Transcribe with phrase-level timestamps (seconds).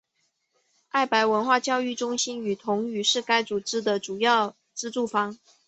[0.89, 5.37] 爱白文化教育中心与同语是该组织的主要资助方。